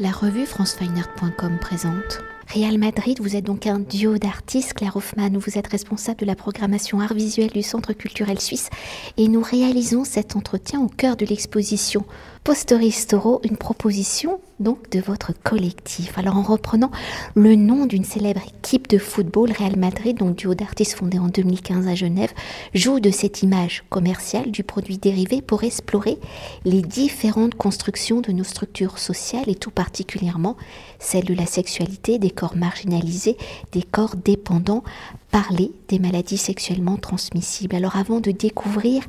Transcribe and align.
La 0.00 0.12
revue 0.12 0.46
francefineart.com 0.46 1.58
présente. 1.60 2.22
Real 2.54 2.78
Madrid, 2.78 3.18
vous 3.20 3.34
êtes 3.34 3.44
donc 3.44 3.66
un 3.66 3.80
duo 3.80 4.16
d'artistes. 4.16 4.74
Claire 4.74 4.96
Hoffman, 4.96 5.30
vous 5.32 5.58
êtes 5.58 5.66
responsable 5.66 6.20
de 6.20 6.24
la 6.24 6.36
programmation 6.36 7.00
art 7.00 7.14
visuel 7.14 7.50
du 7.50 7.64
Centre 7.64 7.92
culturel 7.94 8.38
suisse 8.38 8.70
et 9.16 9.26
nous 9.26 9.42
réalisons 9.42 10.04
cet 10.04 10.36
entretien 10.36 10.80
au 10.80 10.86
cœur 10.86 11.16
de 11.16 11.26
l'exposition 11.26 12.04
Posteristoro, 12.44 13.40
une 13.44 13.56
proposition 13.56 14.40
donc 14.60 14.90
de 14.90 15.00
votre 15.00 15.32
collectif. 15.42 16.18
Alors 16.18 16.36
en 16.36 16.42
reprenant 16.42 16.90
le 17.34 17.54
nom 17.54 17.86
d'une 17.86 18.04
célèbre 18.04 18.40
équipe 18.46 18.88
de 18.88 18.98
football, 18.98 19.52
Real 19.52 19.76
Madrid, 19.76 20.16
donc 20.16 20.36
duo 20.36 20.54
d'artistes 20.54 20.94
fondé 20.94 21.18
en 21.18 21.28
2015 21.28 21.86
à 21.86 21.94
Genève, 21.94 22.32
joue 22.74 23.00
de 23.00 23.10
cette 23.10 23.42
image 23.42 23.84
commerciale 23.88 24.50
du 24.50 24.64
produit 24.64 24.98
dérivé 24.98 25.42
pour 25.42 25.64
explorer 25.64 26.18
les 26.64 26.82
différentes 26.82 27.54
constructions 27.54 28.20
de 28.20 28.32
nos 28.32 28.44
structures 28.44 28.98
sociales 28.98 29.48
et 29.48 29.54
tout 29.54 29.70
particulièrement 29.70 30.56
celle 30.98 31.24
de 31.24 31.34
la 31.34 31.46
sexualité, 31.46 32.18
des 32.18 32.30
corps 32.30 32.56
marginalisés, 32.56 33.36
des 33.72 33.82
corps 33.82 34.16
dépendants, 34.16 34.82
parler 35.30 35.72
des 35.88 35.98
maladies 35.98 36.38
sexuellement 36.38 36.96
transmissibles. 36.96 37.76
Alors 37.76 37.96
avant 37.96 38.20
de 38.20 38.30
découvrir 38.30 39.02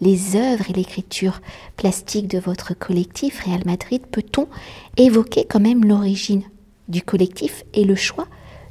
les 0.00 0.36
œuvres 0.36 0.70
et 0.70 0.72
l'écriture 0.72 1.40
plastique 1.76 2.28
de 2.28 2.38
votre 2.38 2.74
collectif 2.74 3.42
Real 3.44 3.62
Madrid, 3.66 4.02
peut-on 4.10 4.48
évoquer 4.96 5.44
quand 5.44 5.60
même 5.60 5.84
l'origine 5.84 6.42
du 6.88 7.02
collectif 7.02 7.64
et 7.74 7.84
le 7.84 7.94
choix 7.94 8.26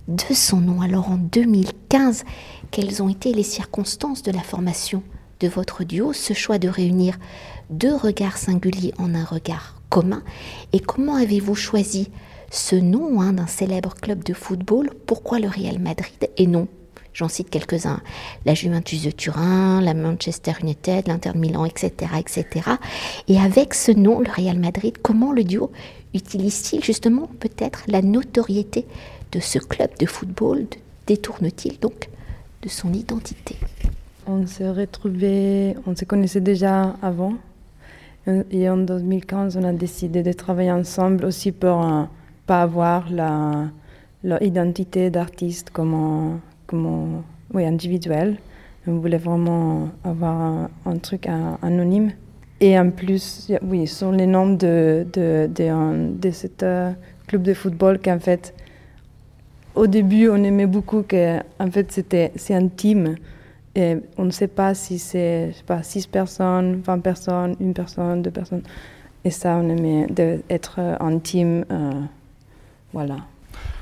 de 0.07 0.33
son 0.33 0.61
nom? 0.61 0.81
Alors 0.81 1.09
en 1.09 1.17
2015, 1.17 2.23
quelles 2.71 3.03
ont 3.03 3.09
été 3.09 3.33
les 3.33 3.43
circonstances 3.43 4.23
de 4.23 4.31
la 4.31 4.41
formation 4.41 5.03
de 5.39 5.47
votre 5.47 5.83
duo, 5.83 6.13
ce 6.13 6.33
choix 6.33 6.57
de 6.59 6.69
réunir 6.69 7.17
deux 7.69 7.95
regards 7.95 8.37
singuliers 8.37 8.93
en 8.97 9.13
un 9.15 9.25
regard 9.25 9.81
commun. 9.89 10.23
Et 10.73 10.79
comment 10.79 11.15
avez-vous 11.15 11.55
choisi 11.55 12.09
ce 12.51 12.75
nom 12.75 13.21
hein, 13.21 13.33
d'un 13.33 13.47
célèbre 13.47 13.95
club 13.95 14.23
de 14.23 14.33
football? 14.33 14.91
Pourquoi 15.05 15.39
le 15.39 15.47
Real 15.47 15.79
Madrid 15.79 16.29
et 16.37 16.47
non 16.47 16.67
J'en 17.15 17.29
cite 17.29 17.49
quelques-uns. 17.49 18.01
La 18.45 18.53
Juventus 18.53 19.01
de 19.03 19.09
Turin, 19.09 19.79
la 19.79 19.93
Manchester 19.93 20.51
United, 20.61 21.07
l'Inter 21.07 21.31
Milan, 21.33 21.63
etc., 21.63 22.11
etc. 22.19 22.71
Et 23.29 23.39
avec 23.39 23.73
ce 23.73 23.93
nom, 23.93 24.19
le 24.19 24.29
Real 24.29 24.59
Madrid, 24.59 24.97
comment 25.01 25.31
le 25.31 25.45
duo 25.45 25.71
utilise-t-il 26.13 26.83
justement 26.83 27.29
peut-être 27.39 27.83
la 27.87 28.01
notoriété 28.01 28.85
de 29.31 29.39
ce 29.39 29.59
club 29.59 29.91
de 29.97 30.05
football? 30.05 30.67
Détourne-t-il 31.07 31.79
donc 31.79 32.09
de 32.61 32.67
son 32.67 32.91
identité? 32.91 33.55
On 34.27 34.45
s'est 34.45 34.69
retrouvés, 34.69 35.77
on 35.87 35.95
se 35.95 36.03
connaissait 36.03 36.41
déjà 36.41 36.97
avant. 37.01 37.35
Et 38.51 38.69
en 38.69 38.75
2015, 38.75 39.55
on 39.55 39.63
a 39.63 39.71
décidé 39.71 40.21
de 40.21 40.33
travailler 40.33 40.71
ensemble 40.71 41.23
aussi 41.23 41.53
pour 41.53 41.85
euh, 41.85 42.03
pas 42.45 42.61
avoir 42.63 43.09
la, 43.09 43.69
leur 44.21 44.41
d'artiste 45.11 45.69
comme 45.69 46.41
comme 46.67 47.23
oui, 47.53 47.65
individuel. 47.65 48.37
On 48.87 48.97
voulait 48.97 49.17
vraiment 49.17 49.89
avoir 50.03 50.69
un, 50.85 50.97
truc 50.97 51.27
anonyme. 51.27 52.11
Et 52.59 52.77
en 52.77 52.91
plus, 52.91 53.51
oui, 53.63 53.87
sur 53.87 54.11
les 54.11 54.27
noms 54.27 54.53
de, 54.53 55.05
de, 55.11 55.49
de, 55.53 56.11
de 56.19 56.31
euh, 56.63 56.91
club 57.27 57.41
de 57.41 57.53
football 57.53 57.99
qu'en 57.99 58.19
fait, 58.19 58.53
au 59.73 59.87
début, 59.87 60.29
on 60.29 60.41
aimait 60.43 60.67
beaucoup 60.67 61.01
que 61.01 61.39
en 61.59 61.71
fait, 61.71 61.91
c'était, 61.91 62.31
c'est 62.35 62.53
intime. 62.53 63.15
Et 63.75 63.97
on 64.17 64.23
ne 64.25 64.31
sait 64.31 64.47
pas 64.47 64.73
si 64.73 64.99
c'est 64.99 65.51
pas 65.65 65.83
6 65.83 66.07
personnes, 66.07 66.81
20 66.81 66.99
personnes, 66.99 67.55
une 67.59 67.73
personne, 67.73 68.21
deux 68.21 68.31
personnes. 68.31 68.63
Et 69.25 69.31
ça, 69.31 69.57
on 69.61 69.67
aimait 69.69 70.07
être 70.49 70.79
intime. 71.01 71.65
Euh, 71.71 71.91
voilà. 72.93 73.17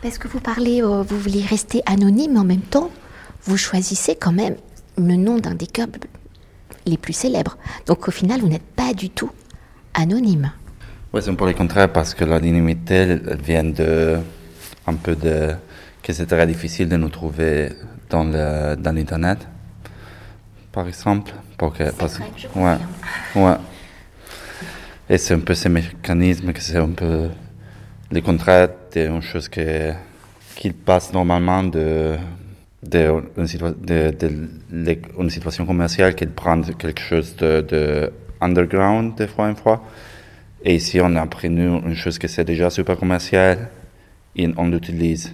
Parce 0.02 0.18
que 0.18 0.28
vous 0.28 0.40
parlez, 0.40 0.82
euh, 0.82 1.02
vous 1.02 1.18
voulez 1.18 1.42
rester 1.42 1.82
anonyme, 1.86 2.34
mais 2.34 2.40
en 2.40 2.44
même 2.46 2.62
temps, 2.62 2.90
vous 3.44 3.58
choisissez 3.58 4.16
quand 4.16 4.32
même 4.32 4.56
le 4.98 5.16
nom 5.16 5.38
d'un 5.38 5.56
des 5.56 5.68
clubs 5.68 5.96
les 6.86 6.98
plus 6.98 7.14
célèbres. 7.14 7.58
Donc 7.86 8.08
au 8.08 8.12
final, 8.12 8.42
vous 8.42 8.50
n'êtes 8.50 8.62
pas 8.76 8.94
du 8.94 9.10
tout 9.10 9.32
anonyme. 9.94 10.52
Oui, 11.14 11.22
c'est 11.24 11.30
un 11.30 11.36
peu 11.36 11.46
le 11.46 11.54
contraire 11.54 11.92
parce 11.92 12.14
que 12.14 12.26
l'anonymité 12.26 13.20
vient 13.44 13.64
de 13.64 14.18
un 14.88 14.96
peu 14.96 15.16
de 15.16 15.56
que 16.02 16.12
c'est 16.12 16.26
très 16.26 16.46
difficile 16.48 16.90
de 16.90 16.98
nous 16.98 17.10
trouver 17.10 17.72
dans 18.10 18.24
le 18.24 18.76
dans 18.76 18.92
l'internet, 18.92 19.40
par 20.72 20.88
exemple. 20.88 21.32
Pour 21.58 21.72
que, 21.74 21.92
parce, 21.92 22.18
vrai, 22.18 22.26
je 22.36 22.48
ouais, 22.60 22.78
ouais. 23.36 23.56
Et 25.10 25.18
c'est 25.18 25.36
un 25.36 25.40
peu 25.40 25.54
ce 25.54 25.70
mécanisme 25.70 26.52
que 26.52 26.62
c'est 26.62 26.78
un 26.78 26.90
peu 26.90 27.30
le 28.14 28.22
contraire 28.22 28.70
c'est 28.92 29.08
une 29.08 29.22
chose 29.22 29.50
que, 29.50 29.92
qui 30.56 30.72
passe 30.72 31.12
normalement 31.14 31.64
de, 31.64 32.16
de, 32.84 33.24
une, 35.18 35.30
situation 35.32 35.66
commerciale 35.66 36.14
qui 36.14 36.28
prend 36.28 36.62
quelque 36.62 37.02
chose 37.02 37.36
de, 37.38 38.12
underground 38.40 39.16
des 39.16 39.28
fois 39.28 39.50
une 39.50 39.56
fois. 39.56 39.82
Et 40.64 40.76
ici, 40.76 41.00
on 41.02 41.16
a 41.16 41.26
pris 41.26 41.48
une 41.48 41.96
chose 41.96 42.20
qui 42.20 42.30
c'est 42.30 42.46
déjà 42.46 42.70
super 42.70 42.98
commerciale 42.98 43.70
et 44.36 44.48
on 44.58 44.68
l'utilise 44.68 45.34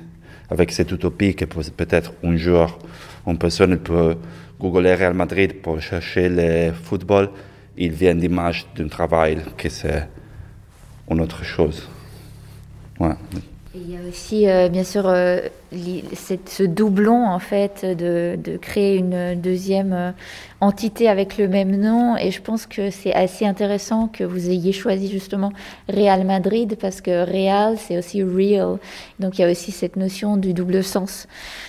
avec 0.50 0.72
cette 0.72 0.92
utopie 0.92 1.36
que 1.36 1.46
peut-être 1.46 2.14
un 2.24 2.38
jour, 2.38 2.80
une 3.28 3.38
personne 3.38 3.78
peut 3.78 4.16
googler 4.60 4.96
Real 4.96 5.14
Madrid 5.14 5.62
pour 5.62 5.82
chercher 5.82 6.30
le 6.30 6.72
football. 6.72 7.30
Il 7.78 7.92
vient 7.92 8.16
d'image 8.16 8.66
d'un 8.76 8.88
travail 8.88 9.40
que 9.58 9.70
c'est 9.70 10.08
une 11.10 11.22
autre 11.22 11.44
chose. 11.44 11.90
Voilà. 13.00 13.18
Il 13.76 13.92
y 13.92 13.96
a 13.96 14.00
aussi, 14.10 14.50
euh, 14.50 14.68
bien 14.68 14.84
sûr, 14.84 15.04
euh, 15.06 15.42
ce 15.72 16.64
doublon, 16.64 17.28
en 17.28 17.38
fait, 17.38 17.86
de, 17.86 18.36
de 18.36 18.58
créer 18.58 18.98
une 18.98 19.40
deuxième 19.40 19.94
euh, 19.94 20.12
entité 20.60 21.08
avec 21.08 21.38
le 21.38 21.48
même 21.48 21.80
nom. 21.80 22.18
Et 22.18 22.32
je 22.32 22.42
pense 22.42 22.66
que 22.66 22.90
c'est 22.90 23.14
assez 23.14 23.46
intéressant 23.46 24.08
que 24.08 24.24
vous 24.24 24.50
ayez 24.50 24.72
choisi 24.72 25.08
justement 25.08 25.52
Real 25.88 26.26
Madrid, 26.26 26.78
parce 26.82 27.00
que 27.00 27.24
Real, 27.24 27.78
c'est 27.78 28.00
aussi 28.00 28.24
real. 28.24 28.80
Donc 29.20 29.38
il 29.38 29.44
y 29.44 29.46
a 29.46 29.52
aussi 29.52 29.72
cette 29.72 29.98
notion 29.98 30.36
du 30.36 30.54
double 30.54 30.84
sens 30.84 31.28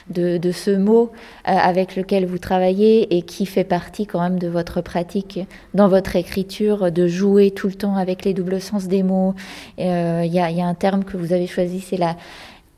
de, 0.08 0.38
de 0.38 0.52
ce 0.52 0.70
mot 0.70 1.12
avec 1.44 1.96
lequel 1.96 2.24
vous 2.24 2.38
travaillez 2.38 3.16
et 3.16 3.22
qui 3.22 3.44
fait 3.44 3.64
partie 3.64 4.06
quand 4.06 4.20
même 4.20 4.38
de 4.38 4.48
votre 4.48 4.80
pratique 4.80 5.40
dans 5.74 5.88
votre 5.88 6.16
écriture, 6.16 6.90
de 6.90 7.06
jouer 7.06 7.50
tout 7.50 7.68
le 7.68 7.74
temps 7.74 7.96
avec 7.96 8.24
les 8.24 8.32
doubles 8.32 8.60
sens 8.60 8.88
des 8.88 9.02
mots. 9.02 9.34
Il 9.78 9.84
y, 9.84 10.40
a, 10.40 10.50
y 10.50 10.60
a 10.60 10.66
un 10.66 10.74
terme 10.74 11.04
que 11.04 11.16
vous 11.16 11.32
avez 11.32 11.46
choisi, 11.46 11.80
c'est 11.80 11.96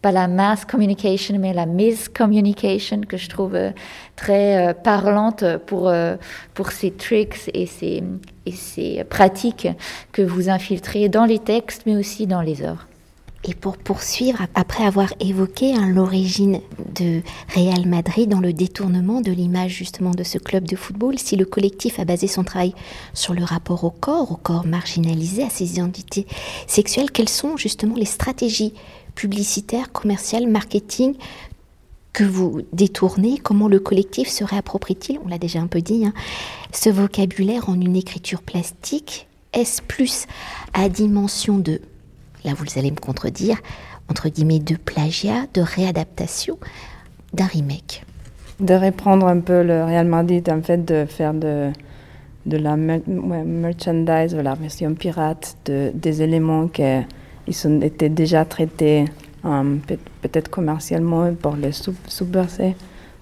pas 0.02 0.10
la 0.10 0.26
mass 0.26 0.64
communication, 0.64 1.38
mais 1.38 1.54
la 1.54 1.64
miscommunication 1.64 3.00
que 3.02 3.16
je 3.16 3.28
trouve 3.28 3.54
euh, 3.54 3.70
très 4.16 4.70
euh, 4.70 4.74
parlante 4.74 5.44
pour, 5.66 5.88
euh, 5.88 6.16
pour 6.54 6.72
ces 6.72 6.90
tricks 6.90 7.48
et 7.54 7.66
ces, 7.66 8.02
et 8.44 8.52
ces 8.52 9.04
pratiques 9.04 9.68
que 10.10 10.22
vous 10.22 10.50
infiltrez 10.50 11.08
dans 11.08 11.24
les 11.24 11.38
textes, 11.38 11.84
mais 11.86 11.96
aussi 11.96 12.26
dans 12.26 12.42
les 12.42 12.62
œuvres. 12.62 12.88
Et 13.44 13.54
pour 13.54 13.76
poursuivre, 13.76 14.46
après 14.54 14.84
avoir 14.84 15.12
évoqué 15.18 15.74
hein, 15.74 15.88
l'origine 15.88 16.60
de 16.94 17.22
Real 17.52 17.86
Madrid 17.86 18.28
dans 18.28 18.38
le 18.38 18.52
détournement 18.52 19.20
de 19.20 19.32
l'image 19.32 19.72
justement 19.72 20.12
de 20.12 20.22
ce 20.22 20.38
club 20.38 20.68
de 20.68 20.76
football, 20.76 21.18
si 21.18 21.34
le 21.34 21.44
collectif 21.44 21.98
a 21.98 22.04
basé 22.04 22.28
son 22.28 22.44
travail 22.44 22.72
sur 23.14 23.34
le 23.34 23.42
rapport 23.42 23.82
au 23.82 23.90
corps, 23.90 24.30
au 24.30 24.36
corps 24.36 24.64
marginalisé, 24.64 25.42
à 25.42 25.50
ses 25.50 25.72
identités 25.72 26.28
sexuelles, 26.68 27.10
quelles 27.10 27.28
sont 27.28 27.56
justement 27.56 27.96
les 27.96 28.04
stratégies 28.04 28.74
publicitaire, 29.14 29.92
commercial, 29.92 30.46
marketing 30.46 31.14
que 32.12 32.24
vous 32.24 32.62
détournez, 32.72 33.38
comment 33.38 33.68
le 33.68 33.78
collectif 33.78 34.28
se 34.28 34.44
réapproprie-t-il, 34.44 35.18
on 35.24 35.28
l'a 35.28 35.38
déjà 35.38 35.60
un 35.60 35.66
peu 35.66 35.80
dit, 35.80 36.04
hein, 36.04 36.12
ce 36.72 36.90
vocabulaire 36.90 37.68
en 37.68 37.80
une 37.80 37.96
écriture 37.96 38.42
plastique 38.42 39.28
Est-ce 39.52 39.80
plus 39.80 40.26
à 40.74 40.88
dimension 40.88 41.58
de, 41.58 41.80
là 42.44 42.52
vous 42.54 42.78
allez 42.78 42.90
me 42.90 42.96
contredire, 42.96 43.58
entre 44.08 44.28
guillemets 44.28 44.58
de 44.58 44.76
plagiat, 44.76 45.46
de 45.54 45.62
réadaptation, 45.62 46.58
d'un 47.32 47.46
remake? 47.46 48.04
De 48.60 48.74
reprendre 48.74 49.26
un 49.26 49.40
peu 49.40 49.62
le 49.62 49.82
Real 49.84 50.06
Madrid, 50.06 50.48
en 50.50 50.60
fait, 50.60 50.84
de 50.84 51.06
faire 51.06 51.32
de, 51.32 51.72
la 52.44 52.76
merchandise, 52.76 54.34
de 54.34 54.40
la 54.40 54.54
version 54.54 54.94
pirate, 54.94 55.56
de, 55.64 55.90
des 55.94 56.20
éléments 56.20 56.68
qui 56.68 56.82
ils 57.46 57.66
ont 57.66 57.80
été 57.80 58.08
déjà 58.08 58.44
traités 58.44 59.06
euh, 59.44 59.76
peut-être 60.22 60.48
commercialement 60.48 61.34
pour 61.34 61.56
les 61.56 61.72
subverser 62.06 62.76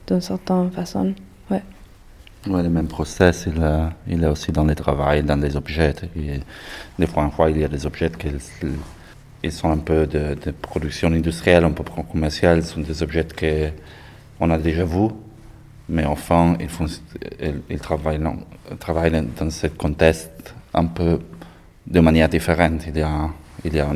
d'une 0.06 0.20
certaine 0.20 0.70
façon. 0.70 1.14
Ouais. 1.50 1.62
Ouais, 2.46 2.62
le 2.62 2.68
même 2.70 2.88
process, 2.88 3.46
il, 4.06 4.22
est 4.22 4.26
aussi 4.26 4.52
dans 4.52 4.64
le 4.64 4.74
travail, 4.74 5.22
dans 5.22 5.40
les 5.40 5.56
objets. 5.56 5.94
des 6.98 7.06
fois, 7.06 7.50
il 7.50 7.58
y 7.58 7.64
a 7.64 7.68
des 7.68 7.86
objets 7.86 8.10
qui 9.42 9.50
sont 9.50 9.70
un 9.70 9.78
peu 9.78 10.06
de, 10.06 10.36
production 10.60 11.08
industrielle, 11.08 11.64
un 11.64 11.72
peu 11.72 11.84
commerciale, 11.84 12.62
ce 12.62 12.74
sont 12.74 12.80
des 12.80 13.02
objets 13.02 13.26
qu'on 14.38 14.50
a 14.50 14.58
déjà 14.58 14.84
vus, 14.84 15.08
mais 15.88 16.04
enfin, 16.04 16.56
ils, 17.68 17.78
travaillent, 17.78 18.20
dans, 18.20 19.50
ce 19.50 19.66
contexte 19.68 20.54
un 20.72 20.86
peu 20.86 21.18
de 21.86 22.00
manière 22.00 22.28
différente. 22.28 22.82
Il 23.64 23.74
y 23.74 23.80
a 23.80 23.88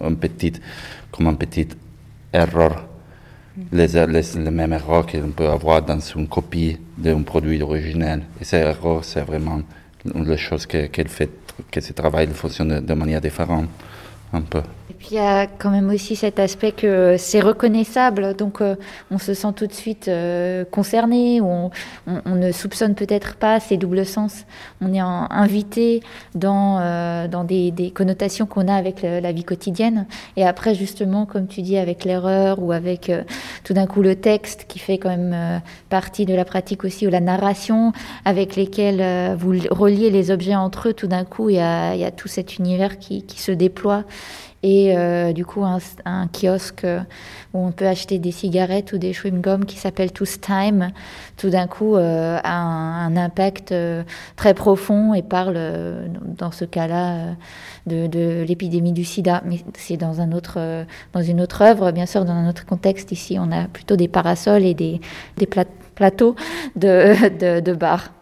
un 0.00 0.14
petit, 0.14 0.52
comme 1.10 1.28
un 1.28 1.34
petit 1.34 1.68
erreur, 2.32 2.86
les, 3.72 3.86
les, 3.86 4.50
mêmes 4.50 4.72
erreurs 4.72 5.06
qu'on 5.06 5.30
peut 5.30 5.48
avoir 5.48 5.82
dans 5.82 5.98
une 5.98 6.28
copie 6.28 6.76
d'un 6.96 7.22
produit 7.22 7.62
originel. 7.62 8.22
Et 8.40 8.44
ces 8.44 8.58
erreurs, 8.58 9.04
c'est 9.04 9.22
vraiment 9.22 9.60
la 10.14 10.36
chose 10.36 10.66
qu'elle 10.66 11.08
fait, 11.08 11.30
que 11.70 11.80
ce 11.80 11.92
travail 11.92 12.28
fonctionne 12.28 12.80
de 12.80 12.94
manière 12.94 13.20
différente, 13.20 13.68
un 14.32 14.42
peu. 14.42 14.62
Puis 14.98 15.08
il 15.12 15.16
y 15.16 15.18
a 15.18 15.46
quand 15.46 15.70
même 15.70 15.90
aussi 15.90 16.16
cet 16.16 16.38
aspect 16.38 16.72
que 16.72 17.16
c'est 17.18 17.40
reconnaissable, 17.40 18.34
donc 18.34 18.60
euh, 18.60 18.76
on 19.10 19.18
se 19.18 19.34
sent 19.34 19.52
tout 19.54 19.66
de 19.66 19.72
suite 19.72 20.08
euh, 20.08 20.64
concerné, 20.64 21.40
on, 21.40 21.70
on, 22.06 22.34
ne 22.34 22.52
soupçonne 22.52 22.94
peut-être 22.94 23.36
pas 23.36 23.60
ces 23.60 23.76
doubles 23.76 24.06
sens. 24.06 24.44
On 24.80 24.92
est 24.92 25.00
invité 25.00 26.02
dans, 26.34 26.78
euh, 26.80 27.26
des, 27.44 27.90
connotations 27.94 28.46
qu'on 28.46 28.68
a 28.68 28.74
avec 28.74 29.02
la 29.02 29.32
vie 29.32 29.44
quotidienne. 29.44 30.06
Et 30.36 30.44
après, 30.44 30.74
justement, 30.74 31.26
comme 31.26 31.46
tu 31.46 31.62
dis, 31.62 31.76
avec 31.76 32.04
l'erreur 32.04 32.62
ou 32.62 32.72
avec 32.72 33.08
euh, 33.08 33.22
tout 33.64 33.74
d'un 33.74 33.86
coup 33.86 34.02
le 34.02 34.16
texte 34.16 34.66
qui 34.68 34.78
fait 34.78 34.98
quand 34.98 35.10
même 35.10 35.32
euh, 35.34 35.58
partie 35.88 36.26
de 36.26 36.34
la 36.34 36.44
pratique 36.44 36.84
aussi, 36.84 37.06
ou 37.06 37.10
la 37.10 37.20
narration, 37.20 37.92
avec 38.24 38.56
lesquels 38.56 39.36
vous 39.36 39.54
reliez 39.70 40.10
les 40.10 40.30
objets 40.30 40.54
entre 40.54 40.88
eux, 40.88 40.92
tout 40.92 41.06
d'un 41.06 41.24
coup, 41.24 41.50
il 41.50 41.56
y 41.56 41.60
a, 41.60 42.10
tout 42.10 42.28
cet 42.28 42.58
univers 42.58 42.98
qui 42.98 43.24
se 43.28 43.52
déploie 43.52 44.04
et 44.66 44.96
euh, 44.96 45.32
du 45.32 45.46
coup 45.46 45.64
un, 45.64 45.78
kiosque 46.26 46.84
où 47.54 47.64
on 47.64 47.70
peut 47.70 47.86
acheter 47.86 48.18
des 48.18 48.32
cigarettes 48.32 48.92
ou 48.92 48.98
des 48.98 49.12
chewing-gums 49.12 49.64
qui 49.64 49.76
s'appelle 49.76 50.10
Tooth 50.10 50.40
Time, 50.40 50.90
tout 51.36 51.50
d'un 51.50 51.68
coup 51.68 51.94
euh, 51.94 52.40
a 52.42 52.52
un, 52.52 53.16
impact 53.16 53.70
euh, 53.70 54.02
très 54.34 54.54
profond 54.54 55.14
et 55.14 55.22
parle 55.22 55.54
euh, 55.56 56.08
dans 56.20 56.50
ce 56.50 56.64
cas-là 56.64 57.36
de, 57.86 58.42
l'épidémie 58.42 58.92
du 58.92 59.04
sida. 59.04 59.40
Mais 59.46 59.60
c'est 59.74 59.96
dans, 59.96 60.20
un 60.20 60.32
autre, 60.32 60.58
dans 61.12 61.22
une 61.22 61.40
autre 61.40 61.62
œuvre, 61.62 61.92
bien 61.92 62.06
sûr, 62.06 62.24
dans 62.24 62.32
un 62.32 62.48
autre 62.48 62.66
contexte. 62.66 63.12
Ici, 63.12 63.38
on 63.38 63.52
a 63.52 63.68
plutôt 63.68 63.94
des 63.94 64.08
parasols 64.08 64.64
et 64.64 64.74
des, 64.74 65.00
des 65.36 65.46
plateaux 65.46 66.34
de, 66.74 67.28
de, 67.38 67.60
de 67.60 67.72
bars. 67.72 68.15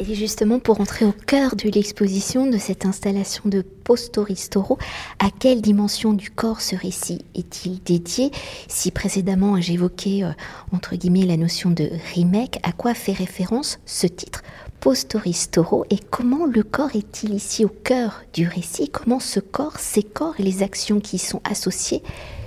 Et 0.00 0.14
justement, 0.14 0.58
pour 0.60 0.80
entrer 0.80 1.04
au 1.04 1.12
cœur 1.12 1.56
de 1.56 1.68
l'exposition 1.68 2.46
de 2.46 2.56
cette 2.56 2.86
installation 2.86 3.42
de 3.44 3.60
Postoristoro, 3.60 4.78
à 5.18 5.28
quelle 5.30 5.60
dimension 5.60 6.14
du 6.14 6.30
corps 6.30 6.62
ce 6.62 6.74
récit 6.74 7.22
est-il 7.34 7.82
dédié? 7.82 8.30
Si 8.66 8.92
précédemment 8.92 9.60
j'évoquais, 9.60 10.24
euh, 10.24 10.32
entre 10.72 10.96
guillemets, 10.96 11.26
la 11.26 11.36
notion 11.36 11.68
de 11.70 11.90
remake, 12.14 12.60
à 12.62 12.72
quoi 12.72 12.94
fait 12.94 13.12
référence 13.12 13.78
ce 13.84 14.06
titre 14.06 14.42
Postoristoro? 14.80 15.84
Et 15.90 15.98
comment 15.98 16.46
le 16.46 16.62
corps 16.62 16.96
est-il 16.96 17.34
ici 17.34 17.66
au 17.66 17.68
cœur 17.68 18.22
du 18.32 18.48
récit? 18.48 18.88
Comment 18.88 19.20
ce 19.20 19.38
corps, 19.38 19.78
ces 19.78 20.02
corps 20.02 20.34
et 20.38 20.42
les 20.42 20.62
actions 20.62 21.00
qui 21.00 21.16
y 21.16 21.18
sont 21.18 21.42
associées 21.44 22.02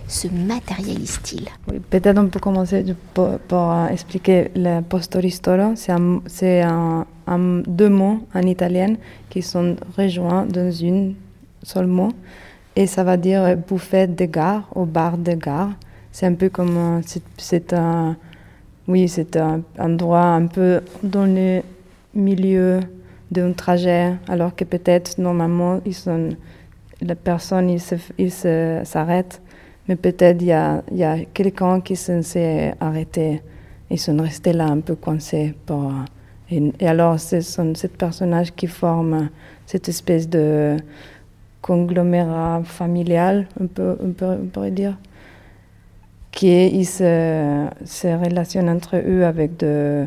se 0.07 0.27
matérialise-t-il? 0.27 1.47
Peut-être 1.89 2.19
on 2.19 2.27
peut 2.27 2.39
commencer 2.39 2.83
pour, 3.13 3.39
pour 3.39 3.73
expliquer 3.89 4.51
le 4.55 4.81
postoristoro. 4.81 5.73
C'est 5.75 5.91
un, 5.91 6.21
un, 6.41 7.05
un, 7.27 7.61
deux 7.65 7.89
mots 7.89 8.19
en 8.33 8.41
italien 8.41 8.95
qui 9.29 9.41
sont 9.41 9.75
rejoints 9.97 10.45
dans 10.45 10.71
une 10.71 11.15
seul 11.63 11.87
mot. 11.87 12.11
Et 12.75 12.87
ça 12.87 13.03
va 13.03 13.17
dire 13.17 13.55
bouffette 13.67 14.15
de 14.15 14.25
gare 14.25 14.67
ou 14.75 14.85
bar 14.85 15.17
de 15.17 15.33
gare. 15.33 15.71
C'est 16.11 16.25
un 16.25 16.33
peu 16.33 16.49
comme. 16.49 17.01
C'est 17.37 17.73
un. 17.73 18.15
Oui, 18.87 19.07
c'est 19.07 19.37
un 19.37 19.61
endroit 19.79 20.25
un 20.25 20.47
peu 20.47 20.81
dans 21.01 21.25
le 21.25 21.61
milieu 22.13 22.81
d'un 23.31 23.53
trajet, 23.53 24.13
alors 24.27 24.55
que 24.55 24.63
peut-être 24.65 25.17
normalement, 25.17 25.79
ils 25.85 25.95
sont, 25.95 26.29
la 27.01 27.15
personne 27.15 27.75
s'arrête 28.83 29.41
mais 29.87 29.95
peut-être 29.95 30.41
il 30.41 30.47
y 30.47 30.53
a, 31.03 31.17
quelqu'un 31.33 31.81
qui 31.81 31.95
s'est 31.95 32.73
arrêté. 32.79 33.41
Ils 33.89 33.99
sont 33.99 34.17
restés 34.17 34.53
là 34.53 34.65
un 34.65 34.79
peu 34.79 34.95
coincés. 34.95 35.55
Et, 36.49 36.71
et 36.79 36.87
alors, 36.87 37.19
ce 37.19 37.41
sont 37.41 37.73
ces 37.75 37.89
personnages 37.89 38.53
qui 38.53 38.67
forment 38.67 39.29
cette 39.65 39.89
espèce 39.89 40.27
de 40.29 40.77
conglomérat 41.63 42.61
familial, 42.65 43.47
on, 43.59 43.67
pourrait 43.67 44.71
dire, 44.71 44.97
qui 46.31 46.67
ils 46.67 46.85
se, 46.85 47.67
relationnent 48.03 48.69
entre 48.69 48.97
eux 48.97 49.25
avec 49.25 49.57
des 49.57 50.05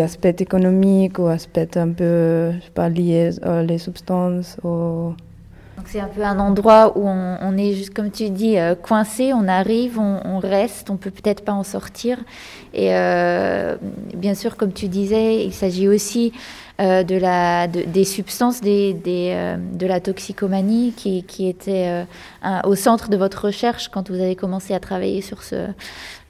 aspects 0.00 0.40
économiques 0.40 1.18
ou 1.18 1.26
aspects 1.26 1.76
un 1.76 1.92
peu, 1.92 2.52
liés 2.90 3.30
aux 3.44 3.78
substances, 3.78 4.58
c'est 5.86 6.00
un 6.00 6.08
peu 6.08 6.22
un 6.22 6.38
endroit 6.38 6.96
où 6.96 7.06
on, 7.06 7.56
est 7.56 7.74
juste 7.74 7.94
comme 7.94 8.10
tu 8.10 8.30
dis 8.30 8.58
euh, 8.58 8.74
coincé, 8.74 9.32
on 9.32 9.48
arrive, 9.48 9.98
on, 9.98 10.20
on, 10.24 10.38
reste, 10.38 10.90
on 10.90 10.96
peut 10.96 11.10
peut-être 11.10 11.44
pas 11.44 11.52
en 11.52 11.64
sortir. 11.64 12.18
Et 12.74 12.94
euh, 12.94 13.76
bien 14.14 14.34
sûr, 14.34 14.56
comme 14.56 14.72
tu 14.72 14.88
disais, 14.88 15.44
il 15.44 15.52
s'agit 15.52 15.88
aussi 15.88 16.32
euh, 16.80 17.02
de 17.02 17.16
la, 17.16 17.68
de, 17.68 17.82
des 17.82 18.04
substances, 18.04 18.60
des, 18.60 18.94
des, 18.94 19.32
euh, 19.34 19.56
de 19.56 19.86
la 19.86 20.00
toxicomanie 20.00 20.92
qui, 20.96 21.22
qui 21.22 21.46
était 21.48 21.86
euh, 21.86 22.04
un, 22.42 22.62
au 22.62 22.74
centre 22.74 23.10
de 23.10 23.16
votre 23.16 23.46
recherche 23.46 23.88
quand 23.88 24.10
vous 24.10 24.20
avez 24.20 24.36
commencé 24.36 24.72
à 24.74 24.80
travailler 24.80 25.20
sur 25.20 25.42
ce 25.42 25.68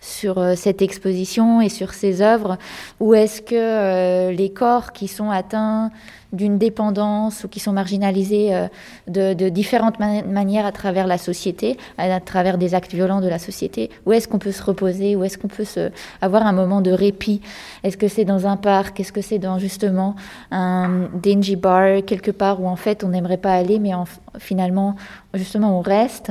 sur 0.04 0.42
cette 0.56 0.82
exposition 0.82 1.60
et 1.60 1.68
sur 1.68 1.94
ces 1.94 2.22
œuvres, 2.22 2.58
ou 2.98 3.14
est-ce 3.14 3.40
que 3.40 4.30
les 4.30 4.50
corps 4.50 4.90
qui 4.90 5.06
sont 5.06 5.30
atteints 5.30 5.92
d'une 6.32 6.56
dépendance 6.56 7.44
ou 7.44 7.48
qui 7.48 7.60
sont 7.60 7.72
marginalisés 7.72 8.54
euh, 8.54 8.68
de, 9.06 9.34
de, 9.34 9.48
différentes 9.48 9.98
man 9.98 10.26
manières 10.30 10.64
à 10.64 10.72
travers 10.72 11.06
la 11.06 11.18
société, 11.18 11.76
à, 11.98 12.20
travers 12.20 12.58
des 12.58 12.74
actes 12.74 12.94
violents 12.94 13.20
de 13.20 13.28
la 13.28 13.38
société. 13.38 13.90
Où 14.06 14.12
est-ce 14.12 14.28
qu'on 14.28 14.38
peut 14.38 14.52
se 14.52 14.62
reposer 14.62 15.14
Où 15.14 15.24
est-ce 15.24 15.36
qu'on 15.36 15.48
peut 15.48 15.64
se, 15.64 15.90
avoir 16.20 16.46
un 16.46 16.52
moment 16.52 16.80
de 16.80 16.90
répit? 16.90 17.42
Est-ce 17.84 17.98
que 17.98 18.08
c'est 18.08 18.24
dans 18.24 18.46
un 18.46 18.56
parc? 18.56 18.98
Est-ce 18.98 19.12
que 19.12 19.20
c'est 19.20 19.38
dans 19.38 19.58
justement 19.58 20.16
un 20.50 21.08
dingy 21.14 21.56
bar 21.56 22.04
quelque 22.06 22.30
part 22.30 22.60
où 22.62 22.66
en 22.66 22.76
fait 22.76 23.04
on 23.04 23.08
n'aimerait 23.08 23.36
pas 23.36 23.52
aller, 23.52 23.78
mais 23.78 23.94
en, 23.94 24.04
finalement 24.38 24.96
justement 25.34 25.78
on 25.78 25.80
reste. 25.80 26.30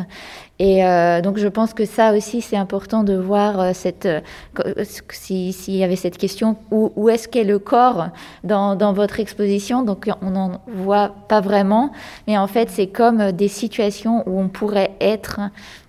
Et 0.59 0.85
euh, 0.85 1.21
donc 1.21 1.39
je 1.39 1.47
pense 1.47 1.73
que 1.73 1.85
ça 1.85 2.13
aussi 2.13 2.41
c'est 2.41 2.55
important 2.55 3.03
de 3.03 3.15
voir 3.15 3.59
euh, 3.59 3.71
cette 3.73 4.05
euh, 4.05 4.21
s'il 5.09 5.53
si 5.53 5.77
y 5.77 5.83
avait 5.83 5.95
cette 5.95 6.19
question 6.19 6.55
où, 6.69 6.91
où 6.95 7.09
est-ce 7.09 7.27
qu'est 7.27 7.43
le 7.43 7.57
corps 7.57 8.09
dans, 8.43 8.75
dans 8.75 8.93
votre 8.93 9.19
exposition? 9.19 9.81
Donc 9.81 10.07
on 10.21 10.29
n'en 10.29 10.61
voit 10.67 11.15
pas 11.27 11.41
vraiment 11.41 11.91
mais 12.27 12.37
en 12.37 12.45
fait 12.45 12.69
c'est 12.69 12.87
comme 12.87 13.31
des 13.31 13.47
situations 13.47 14.23
où 14.27 14.39
on 14.39 14.49
pourrait 14.49 14.91
être 15.01 15.39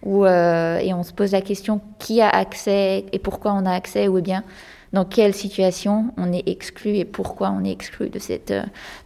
où, 0.04 0.24
euh, 0.24 0.78
et 0.78 0.94
on 0.94 1.02
se 1.02 1.12
pose 1.12 1.32
la 1.32 1.42
question 1.42 1.80
qui 1.98 2.20
a 2.22 2.30
accès 2.30 3.04
et 3.12 3.18
pourquoi 3.18 3.52
on 3.52 3.66
a 3.66 3.72
accès 3.72 4.08
ou 4.08 4.20
bien 4.22 4.42
dans 4.92 5.04
quelle 5.04 5.34
situation 5.34 6.12
on 6.16 6.32
est 6.32 6.46
exclu 6.46 6.96
et 6.96 7.04
pourquoi 7.04 7.50
on 7.50 7.64
est 7.64 7.70
exclu 7.70 8.10
de, 8.10 8.18
cette, 8.18 8.52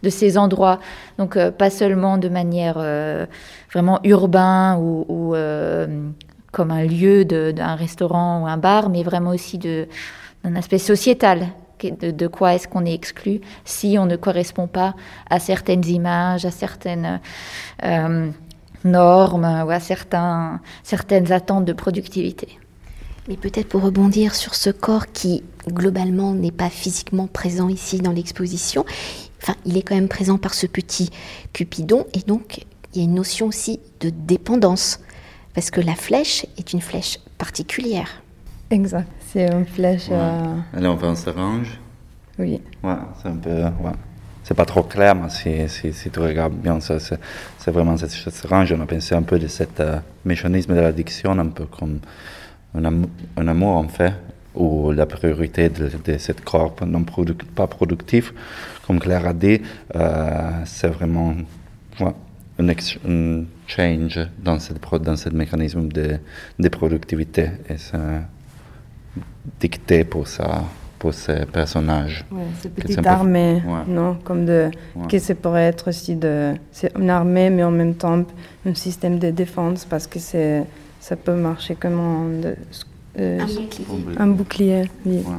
de 0.03 0.09
ces 0.09 0.37
endroits. 0.37 0.79
Donc 1.17 1.37
euh, 1.37 1.51
pas 1.51 1.69
seulement 1.69 2.17
de 2.17 2.29
manière 2.29 2.75
euh, 2.77 3.25
vraiment 3.71 3.99
urbain 4.03 4.77
ou, 4.77 5.05
ou 5.07 5.35
euh, 5.35 6.09
comme 6.51 6.71
un 6.71 6.83
lieu 6.83 7.23
d'un 7.25 7.75
restaurant 7.75 8.43
ou 8.43 8.47
un 8.47 8.57
bar, 8.57 8.89
mais 8.89 9.03
vraiment 9.03 9.31
aussi 9.31 9.57
d'un 9.57 10.55
aspect 10.55 10.79
sociétal. 10.79 11.47
De, 11.83 12.09
de 12.09 12.27
quoi 12.27 12.55
est-ce 12.55 12.67
qu'on 12.67 12.85
est 12.85 12.93
exclu 12.95 13.39
si 13.63 13.97
on 13.99 14.07
ne 14.07 14.15
correspond 14.15 14.65
pas 14.65 14.95
à 15.29 15.37
certaines 15.39 15.85
images, 15.85 16.43
à 16.43 16.49
certaines 16.49 17.21
euh, 17.83 18.31
normes 18.83 19.63
ou 19.63 19.69
à 19.69 19.79
certains, 19.79 20.59
certaines 20.81 21.31
attentes 21.31 21.65
de 21.65 21.73
productivité. 21.73 22.57
Mais 23.27 23.35
peut-être 23.35 23.67
pour 23.67 23.81
rebondir 23.81 24.35
sur 24.35 24.55
ce 24.55 24.69
corps 24.69 25.11
qui 25.11 25.43
globalement 25.67 26.33
n'est 26.33 26.51
pas 26.51 26.69
physiquement 26.69 27.27
présent 27.27 27.67
ici 27.67 27.99
dans 27.99 28.11
l'exposition, 28.11 28.85
enfin 29.41 29.55
il 29.65 29.77
est 29.77 29.81
quand 29.81 29.95
même 29.95 30.07
présent 30.07 30.37
par 30.37 30.53
ce 30.53 30.65
petit 30.65 31.09
Cupidon 31.53 32.05
et 32.13 32.19
donc 32.19 32.65
il 32.93 32.99
y 32.99 33.01
a 33.01 33.03
une 33.05 33.15
notion 33.15 33.47
aussi 33.47 33.79
de 33.99 34.09
dépendance 34.09 34.99
parce 35.53 35.71
que 35.71 35.81
la 35.81 35.95
flèche 35.95 36.45
est 36.57 36.71
une 36.71 36.81
flèche 36.81 37.19
particulière. 37.37 38.21
Exact, 38.69 39.07
c'est 39.33 39.51
une 39.51 39.65
flèche. 39.65 40.07
Ouais. 40.09 40.15
Euh... 40.15 40.55
Elle 40.75 40.85
est 40.85 40.87
en 40.87 40.95
vin 40.95 41.15
seringue. 41.15 41.67
Oui. 42.39 42.61
Ouais, 42.83 42.93
c'est 43.21 43.29
un 43.29 43.35
peu. 43.35 43.63
Ouais. 43.63 43.93
C'est 44.43 44.53
pas 44.53 44.65
trop 44.65 44.83
clair, 44.83 45.13
mais 45.15 45.29
si, 45.29 45.67
si, 45.67 45.91
si 45.91 46.09
tu 46.09 46.19
regardes 46.19 46.53
bien, 46.53 46.79
c'est 46.79 47.71
vraiment 47.71 47.97
cette 47.97 48.11
seringue. 48.11 48.73
On 48.77 48.81
a 48.81 48.85
pensé 48.85 49.13
un 49.13 49.23
peu 49.23 49.39
de 49.39 49.47
ce 49.47 49.63
euh, 49.81 49.99
mécanisme 50.23 50.73
de 50.73 50.79
l'addiction, 50.79 51.31
un 51.31 51.47
peu 51.47 51.65
comme 51.65 51.99
un, 52.77 52.85
am 52.85 53.07
un, 53.37 53.47
amour 53.47 53.75
en 53.75 53.87
fait, 53.87 54.13
ou 54.55 54.91
la 54.91 55.05
priorité 55.05 55.69
de, 55.69 55.89
de 56.03 56.17
cette 56.17 56.41
corps 56.43 56.75
non 56.85 57.03
produc 57.03 57.43
pas 57.43 57.67
productif, 57.67 58.33
comme 58.85 58.99
Claire 58.99 59.27
a 59.27 59.33
dit, 59.33 59.61
euh, 59.95 60.51
c'est 60.65 60.87
vraiment 60.87 61.33
ouais, 61.99 62.13
un, 62.59 62.69
un, 62.69 63.43
change 63.67 64.19
dans, 64.39 64.59
cette, 64.59 64.79
dans 65.03 65.15
ce 65.17 65.29
mécanisme 65.29 65.87
de, 65.89 66.17
de 66.59 66.69
productivité 66.69 67.51
et 67.69 67.77
c'est 67.77 67.97
dicté 69.59 70.03
pour 70.03 70.27
ça 70.27 70.63
pour 70.99 71.13
ces 71.13 71.45
personnages. 71.45 72.25
Ouais, 72.31 72.41
Que 72.63 72.67
petite 72.69 73.05
armée, 73.05 73.61
Ouais. 73.67 73.83
non 73.87 74.15
Comme 74.23 74.45
de, 74.45 74.71
Ouais. 74.95 75.07
que 75.07 75.19
ça 75.19 75.35
pourrait 75.35 75.65
être 75.65 75.89
aussi 75.89 76.15
de, 76.15 76.53
c'est 76.71 76.91
une 76.97 77.11
armée, 77.11 77.51
mais 77.51 77.63
en 77.63 77.69
même 77.69 77.93
temps 77.93 78.25
un 78.65 78.73
système 78.73 79.19
de 79.19 79.29
défense 79.29 79.85
parce 79.85 80.07
que 80.07 80.17
c'est, 80.17 80.63
ça 80.99 81.15
peut 81.15 81.35
marcher 81.35 81.75
comme 81.75 81.99
un, 81.99 82.39
de- 82.41 82.55
euh, 83.19 83.39
un 84.17 84.27
bouclier. 84.27 84.83
oui. 85.05 85.17
Ouais. 85.17 85.35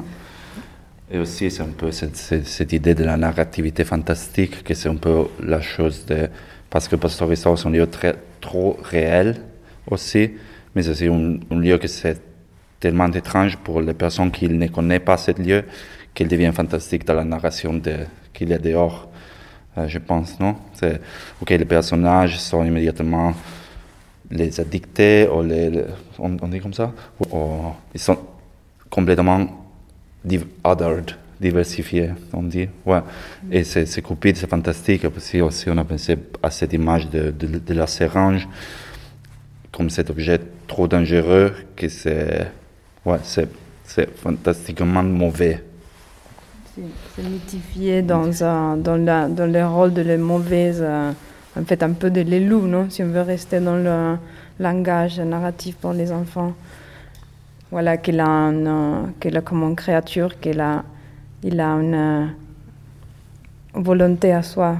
Et 1.10 1.18
aussi, 1.18 1.50
c'est 1.50 1.62
un 1.62 1.72
peu 1.76 1.90
cette, 1.90 2.16
cette- 2.16 2.46
cette 2.46 2.72
idée 2.72 2.94
de 2.94 3.02
la 3.04 3.16
narrativité 3.16 3.82
fantastique, 3.84 4.62
que 4.62 4.74
c'est 4.74 4.90
un 4.90 4.96
peu 4.96 5.24
la 5.42 5.60
chose 5.60 6.04
de... 6.06 6.28
Parce 6.68 6.86
que 6.86 6.96
Pastorisol, 6.96 7.56
c'est 7.56 7.66
un 7.66 7.70
lieu 7.70 7.86
très, 7.86 8.14
trop 8.42 8.78
réel 8.82 9.36
aussi, 9.90 10.32
mais 10.74 10.82
c'est 10.82 10.90
aussi 10.90 11.06
un, 11.06 11.38
un 11.50 11.58
lieu 11.60 11.78
que 11.78 11.88
c'est 11.88 12.20
tellement 12.78 13.10
étrange 13.10 13.56
pour 13.56 13.80
les 13.80 13.94
personnes 13.94 14.30
qui 14.30 14.48
ne 14.50 14.66
connaissent 14.68 15.00
pas 15.00 15.16
ce 15.16 15.30
lieu, 15.40 15.64
qu'il 16.14 16.28
devient 16.28 16.52
fantastique 16.54 17.06
dans 17.06 17.14
la 17.14 17.24
narration 17.24 17.72
de, 17.72 17.94
qu'il 18.34 18.50
y 18.50 18.52
a 18.52 18.58
dehors, 18.58 19.08
euh, 19.78 19.88
je 19.88 19.98
pense, 19.98 20.38
non? 20.38 20.56
C'est, 20.74 21.00
Ok, 21.40 21.50
les 21.50 21.64
personnages 21.64 22.38
sont 22.38 22.62
immédiatement 22.64 23.32
les 24.30 24.60
addictés, 24.60 25.28
on, 25.30 26.48
dit 26.48 26.60
comme 26.60 26.74
ça 26.74 26.92
ils 27.94 28.00
sont 28.00 28.18
complètement 28.90 29.46
othered, 30.64 31.12
diversifiés, 31.40 32.10
on 32.32 32.42
dit. 32.42 32.68
Ouais. 32.84 33.00
Et 33.50 33.64
c'est, 33.64 34.02
coupé, 34.02 34.34
c'est 34.34 34.48
fantastique. 34.48 35.08
Parce 35.08 35.34
aussi, 35.34 35.70
on 35.70 35.76
a 35.78 35.84
pensé 35.84 36.18
à 36.42 36.50
cette 36.50 36.72
image 36.72 37.08
de, 37.10 37.74
la 37.74 37.86
seringue 37.86 38.42
comme 39.72 39.90
cet 39.90 40.10
objet 40.10 40.40
trop 40.66 40.88
dangereux 40.88 41.52
que 41.76 41.88
c'est, 41.88 42.50
ouais, 43.04 43.18
fantastiquement 44.16 45.02
mauvais. 45.02 45.62
C'est, 47.14 47.22
mythifié 47.22 48.02
dans, 48.02 48.26
dans 48.76 49.52
le 49.52 49.66
rôle 49.66 49.92
de 49.92 50.02
la 50.02 50.16
mauvaise, 50.16 50.80
euh, 50.80 51.12
en 51.56 51.64
fait 51.64 51.82
un 51.82 51.92
peu 51.92 52.10
de 52.10 52.20
l'élu, 52.20 52.56
non 52.56 52.88
Si 52.90 53.02
on 53.02 53.08
veut 53.08 53.22
rester 53.22 53.60
dans 53.60 53.76
le 53.76 54.16
langage 54.60 55.20
narratif 55.20 55.76
pour 55.76 55.92
les 55.92 56.12
enfants. 56.12 56.54
Voilà, 57.70 57.98
qu'il 57.98 58.18
a, 58.20 58.26
un, 58.26 58.66
euh, 58.66 59.06
qu'il 59.20 59.36
a 59.36 59.42
comme 59.42 59.62
une 59.62 59.76
créature, 59.76 60.40
qu'il 60.40 60.60
a, 60.60 60.84
il 61.42 61.60
a 61.60 61.68
une 61.68 61.94
euh, 61.94 62.26
volonté 63.74 64.32
à 64.32 64.42
soi, 64.42 64.76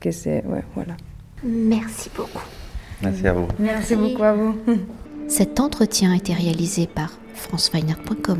que 0.00 0.10
c'est, 0.10 0.44
ouais, 0.44 0.64
voilà. 0.74 0.96
Merci 1.44 2.10
beaucoup. 2.14 2.42
Merci 3.02 3.26
à 3.28 3.32
vous. 3.34 3.46
Merci 3.58 3.94
beaucoup 3.94 4.24
à 4.24 4.32
vous. 4.32 4.56
Cet 5.28 5.60
entretien 5.60 6.12
a 6.12 6.16
été 6.16 6.32
réalisé 6.32 6.86
par 6.86 7.12
franceweiner.com. 7.34 8.38